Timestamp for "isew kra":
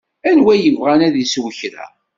1.23-1.85